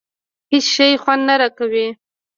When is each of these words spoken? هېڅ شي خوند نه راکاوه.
هېڅ 0.51 0.65
شي 0.75 0.87
خوند 1.03 1.21
نه 1.29 1.35
راکاوه. 1.41 1.85